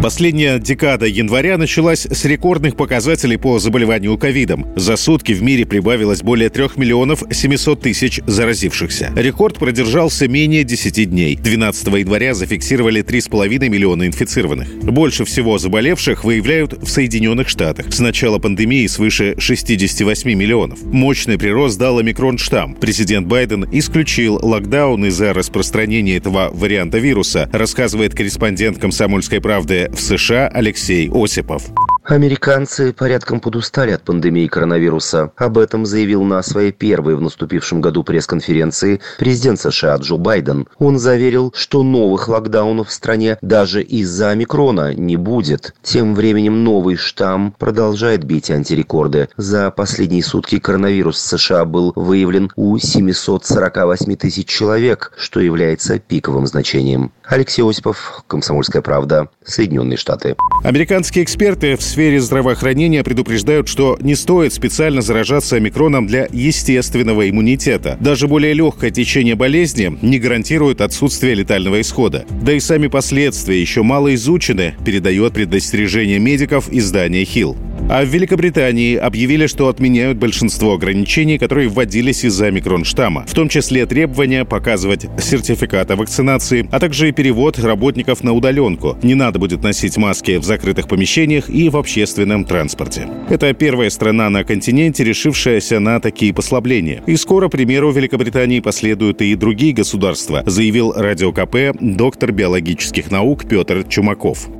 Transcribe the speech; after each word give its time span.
Последняя 0.00 0.60
декада 0.60 1.06
января 1.06 1.58
началась 1.58 2.06
с 2.06 2.24
рекордных 2.24 2.76
показателей 2.76 3.36
по 3.36 3.58
заболеванию 3.58 4.16
ковидом. 4.16 4.64
За 4.76 4.96
сутки 4.96 5.32
в 5.32 5.42
мире 5.42 5.66
прибавилось 5.66 6.22
более 6.22 6.50
3 6.50 6.68
миллионов 6.76 7.24
700 7.28 7.80
тысяч 7.80 8.20
заразившихся. 8.24 9.12
Рекорд 9.16 9.58
продержался 9.58 10.28
менее 10.28 10.62
10 10.62 11.10
дней. 11.10 11.34
12 11.34 11.88
января 11.88 12.34
зафиксировали 12.34 13.02
3,5 13.02 13.68
миллиона 13.68 14.06
инфицированных. 14.06 14.72
Больше 14.84 15.24
всего 15.24 15.58
заболевших 15.58 16.22
выявляют 16.22 16.74
в 16.74 16.86
Соединенных 16.86 17.48
Штатах. 17.48 17.92
С 17.92 17.98
начала 17.98 18.38
пандемии 18.38 18.86
свыше 18.86 19.34
68 19.36 20.32
миллионов. 20.32 20.80
Мощный 20.84 21.38
прирост 21.38 21.76
дал 21.76 21.98
омикрон-штамм. 21.98 22.76
Президент 22.76 23.26
Байден 23.26 23.66
исключил 23.72 24.38
локдаун 24.40 25.06
из-за 25.06 25.32
распространения 25.32 26.18
этого 26.18 26.50
варианта 26.52 26.98
вируса, 26.98 27.50
рассказывает 27.52 28.14
корреспондент 28.14 28.78
«Комсомольской 28.78 29.40
правды» 29.40 29.87
в 29.92 30.00
США 30.00 30.48
Алексей 30.48 31.10
Осипов. 31.12 31.64
Американцы 32.08 32.94
порядком 32.94 33.38
подустали 33.38 33.90
от 33.90 34.02
пандемии 34.02 34.46
коронавируса. 34.46 35.30
Об 35.36 35.58
этом 35.58 35.84
заявил 35.84 36.22
на 36.22 36.42
своей 36.42 36.72
первой 36.72 37.16
в 37.16 37.20
наступившем 37.20 37.82
году 37.82 38.02
пресс-конференции 38.02 39.00
президент 39.18 39.60
США 39.60 39.96
Джо 39.96 40.16
Байден. 40.16 40.66
Он 40.78 40.98
заверил, 40.98 41.52
что 41.54 41.82
новых 41.82 42.28
локдаунов 42.28 42.88
в 42.88 42.92
стране 42.92 43.36
даже 43.42 43.82
из-за 43.82 44.30
омикрона 44.30 44.94
не 44.94 45.16
будет. 45.16 45.74
Тем 45.82 46.14
временем 46.14 46.64
новый 46.64 46.96
штамм 46.96 47.54
продолжает 47.58 48.24
бить 48.24 48.50
антирекорды. 48.50 49.28
За 49.36 49.70
последние 49.70 50.22
сутки 50.22 50.58
коронавирус 50.58 51.18
в 51.18 51.38
США 51.38 51.66
был 51.66 51.92
выявлен 51.94 52.50
у 52.56 52.78
748 52.78 54.16
тысяч 54.16 54.48
человек, 54.48 55.12
что 55.18 55.40
является 55.40 55.98
пиковым 55.98 56.46
значением. 56.46 57.12
Алексей 57.26 57.62
Осипов, 57.62 58.24
Комсомольская 58.26 58.80
правда, 58.80 59.28
Соединенные 59.44 59.98
Штаты. 59.98 60.36
Американские 60.64 61.22
эксперты 61.22 61.76
в 61.76 61.82
здравоохранения 62.18 63.02
предупреждают, 63.02 63.68
что 63.68 63.98
не 64.00 64.14
стоит 64.14 64.52
специально 64.52 65.02
заражаться 65.02 65.56
омикроном 65.56 66.06
для 66.06 66.28
естественного 66.32 67.28
иммунитета. 67.28 67.96
Даже 68.00 68.28
более 68.28 68.54
легкое 68.54 68.90
течение 68.90 69.34
болезни 69.34 69.98
не 70.00 70.18
гарантирует 70.18 70.80
отсутствие 70.80 71.34
летального 71.34 71.80
исхода. 71.80 72.24
Да 72.42 72.52
и 72.52 72.60
сами 72.60 72.86
последствия 72.86 73.60
еще 73.60 73.82
мало 73.82 74.14
изучены, 74.14 74.74
передает 74.84 75.34
предостережение 75.34 76.18
медиков 76.18 76.72
издание 76.72 77.24
Hill. 77.24 77.56
А 77.90 78.04
в 78.04 78.08
Великобритании 78.08 78.96
объявили, 78.96 79.46
что 79.46 79.68
отменяют 79.68 80.18
большинство 80.18 80.74
ограничений, 80.74 81.38
которые 81.38 81.68
вводились 81.68 82.22
из-за 82.22 82.50
микрон-штамма, 82.50 83.24
в 83.26 83.32
том 83.32 83.48
числе 83.48 83.86
требования 83.86 84.44
показывать 84.44 85.06
сертификат 85.18 85.90
о 85.90 85.96
вакцинации, 85.96 86.68
а 86.70 86.80
также 86.80 87.12
перевод 87.12 87.58
работников 87.58 88.22
на 88.22 88.34
удаленку. 88.34 88.98
Не 89.02 89.14
надо 89.14 89.38
будет 89.38 89.62
носить 89.62 89.96
маски 89.96 90.36
в 90.36 90.44
закрытых 90.44 90.86
помещениях 90.86 91.48
и 91.48 91.70
в 91.70 91.78
общественном 91.78 92.44
транспорте. 92.44 93.08
Это 93.30 93.54
первая 93.54 93.88
страна 93.88 94.28
на 94.28 94.44
континенте, 94.44 95.02
решившаяся 95.02 95.80
на 95.80 95.98
такие 95.98 96.34
послабления. 96.34 97.02
И 97.06 97.16
скоро 97.16 97.48
примеру 97.48 97.90
Великобритании 97.90 98.60
последуют 98.60 99.22
и 99.22 99.34
другие 99.34 99.72
государства, 99.72 100.42
заявил 100.44 100.92
Радио 100.92 101.32
КП 101.32 101.74
доктор 101.80 102.32
биологических 102.32 103.10
наук 103.10 103.48
Петр 103.48 103.84
Чумаков. 103.88 104.50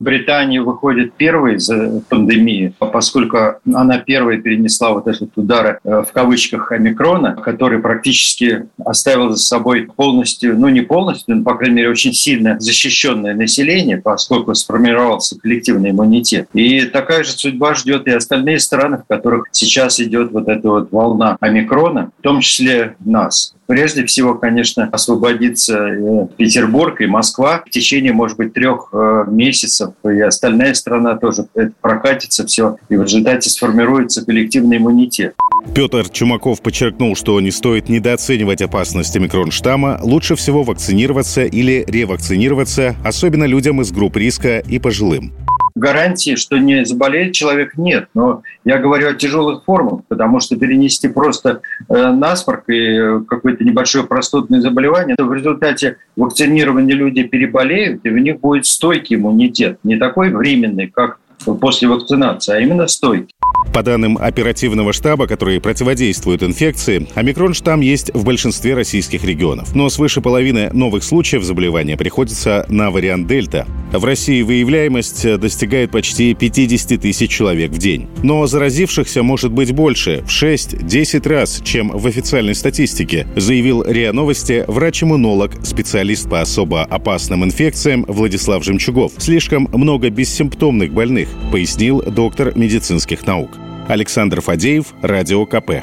Британия 0.00 0.62
выходит 0.62 1.14
первой 1.14 1.56
из 1.56 1.68
пандемии, 2.08 2.72
поскольку 2.78 3.36
она 3.74 3.98
первой 3.98 4.40
перенесла 4.40 4.92
вот 4.92 5.08
этот 5.08 5.36
удар 5.36 5.80
э, 5.82 6.04
в 6.08 6.12
кавычках 6.12 6.70
омикрона, 6.70 7.34
который 7.34 7.80
практически 7.80 8.68
оставил 8.84 9.30
за 9.30 9.38
собой 9.38 9.88
полностью, 9.96 10.56
ну 10.56 10.68
не 10.68 10.82
полностью, 10.82 11.34
но, 11.34 11.42
по 11.42 11.56
крайней 11.56 11.76
мере, 11.78 11.90
очень 11.90 12.12
сильно 12.12 12.60
защищенное 12.60 13.34
население, 13.34 13.96
поскольку 13.96 14.54
сформировался 14.54 15.36
коллективный 15.36 15.90
иммунитет. 15.90 16.48
И 16.52 16.82
такая 16.82 17.24
же 17.24 17.32
судьба 17.32 17.74
ждет 17.74 18.06
и 18.06 18.12
остальные 18.12 18.60
страны, 18.60 18.98
в 18.98 19.06
которых 19.08 19.46
сейчас 19.50 19.98
идет 19.98 20.30
вот 20.30 20.46
эта 20.46 20.68
вот 20.68 20.92
волна 20.92 21.36
омикрона, 21.40 22.12
том 22.28 22.42
числе 22.42 22.94
нас. 23.04 23.54
Прежде 23.66 24.04
всего, 24.04 24.34
конечно, 24.34 24.86
освободится 24.92 25.78
э, 25.78 26.26
Петербург 26.36 27.00
и 27.00 27.06
Москва 27.06 27.62
в 27.66 27.70
течение, 27.70 28.12
может 28.12 28.36
быть, 28.36 28.52
трех 28.52 28.90
э, 28.92 29.24
месяцев, 29.28 29.94
и 30.04 30.20
остальная 30.20 30.74
страна 30.74 31.16
тоже 31.16 31.46
это 31.54 31.72
прокатится 31.80 32.46
все, 32.46 32.76
и 32.90 32.96
в 32.96 33.02
результате 33.02 33.48
сформируется 33.48 34.26
коллективный 34.26 34.76
иммунитет. 34.76 35.34
Петр 35.74 36.06
Чумаков 36.10 36.60
подчеркнул, 36.60 37.16
что 37.16 37.40
не 37.40 37.50
стоит 37.50 37.88
недооценивать 37.88 38.60
опасность 38.60 39.16
омикрон-штамма, 39.16 40.00
лучше 40.02 40.34
всего 40.36 40.64
вакцинироваться 40.64 41.44
или 41.44 41.84
ревакцинироваться, 41.88 42.94
особенно 43.04 43.44
людям 43.44 43.80
из 43.80 43.90
групп 43.90 44.16
риска 44.16 44.58
и 44.58 44.78
пожилым 44.78 45.32
гарантии, 45.78 46.34
что 46.34 46.58
не 46.58 46.84
заболеет 46.84 47.32
человек, 47.32 47.76
нет. 47.76 48.08
Но 48.14 48.42
я 48.64 48.78
говорю 48.78 49.08
о 49.08 49.14
тяжелых 49.14 49.64
формах, 49.64 50.02
потому 50.08 50.40
что 50.40 50.56
перенести 50.56 51.08
просто 51.08 51.60
э, 51.88 52.10
насморк 52.12 52.68
и 52.68 53.24
какое-то 53.28 53.64
небольшое 53.64 54.04
простудное 54.04 54.60
заболевание, 54.60 55.16
то 55.16 55.24
в 55.24 55.32
результате 55.32 55.96
вакцинирования 56.16 56.94
люди 56.94 57.22
переболеют, 57.22 58.00
и 58.04 58.10
у 58.10 58.18
них 58.18 58.40
будет 58.40 58.66
стойкий 58.66 59.16
иммунитет. 59.16 59.78
Не 59.82 59.96
такой 59.96 60.30
временный, 60.30 60.88
как 60.88 61.18
после 61.60 61.88
вакцинации, 61.88 62.54
а 62.54 62.60
именно 62.60 62.86
стойкий. 62.86 63.34
По 63.72 63.82
данным 63.82 64.18
оперативного 64.18 64.92
штаба, 64.92 65.26
который 65.26 65.60
противодействует 65.60 66.42
инфекции, 66.42 67.06
омикрон-штамм 67.14 67.80
есть 67.80 68.12
в 68.14 68.24
большинстве 68.24 68.74
российских 68.74 69.24
регионов. 69.24 69.74
Но 69.74 69.88
свыше 69.88 70.20
половины 70.20 70.70
новых 70.72 71.04
случаев 71.04 71.44
заболевания 71.44 71.96
приходится 71.96 72.66
на 72.68 72.90
вариант 72.90 73.26
Дельта. 73.26 73.66
В 73.92 74.04
России 74.04 74.42
выявляемость 74.42 75.38
достигает 75.38 75.90
почти 75.90 76.34
50 76.34 77.00
тысяч 77.00 77.30
человек 77.30 77.70
в 77.70 77.78
день. 77.78 78.08
Но 78.22 78.46
заразившихся 78.46 79.22
может 79.22 79.50
быть 79.50 79.72
больше, 79.72 80.22
в 80.26 80.30
6-10 80.30 81.28
раз, 81.28 81.62
чем 81.64 81.88
в 81.88 82.06
официальной 82.06 82.54
статистике, 82.54 83.26
заявил 83.36 83.82
РИА 83.82 84.12
Новости 84.12 84.64
врач-иммунолог, 84.68 85.64
специалист 85.64 86.28
по 86.28 86.40
особо 86.40 86.82
опасным 86.82 87.44
инфекциям 87.44 88.04
Владислав 88.06 88.62
Жемчугов. 88.62 89.12
Слишком 89.16 89.68
много 89.72 90.10
бессимптомных 90.10 90.92
больных, 90.92 91.28
пояснил 91.50 92.02
доктор 92.02 92.56
медицинских 92.56 93.26
наук. 93.26 93.50
Александр 93.88 94.42
Фадеев, 94.42 94.92
Радио 95.00 95.46
КП. 95.46 95.82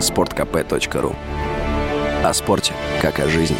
Спорткп.ру 0.00 1.14
О 2.24 2.32
спорте, 2.32 2.72
как 3.02 3.20
о 3.20 3.28
жизни. 3.28 3.56